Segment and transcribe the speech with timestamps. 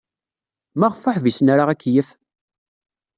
[0.79, 2.09] Maɣef ur ḥbisen ara akeyyef?